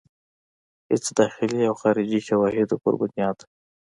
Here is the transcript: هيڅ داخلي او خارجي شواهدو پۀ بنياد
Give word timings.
هيڅ 0.89 1.05
داخلي 1.19 1.61
او 1.69 1.75
خارجي 1.81 2.19
شواهدو 2.27 2.75
پۀ 2.83 2.89
بنياد 2.99 3.37